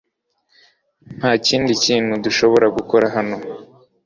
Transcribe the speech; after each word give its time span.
Nta 1.17 1.31
kindi 1.45 1.71
kintu 1.83 2.11
dushobora 2.23 2.67
gukora 2.77 3.05
hano. 3.15 3.37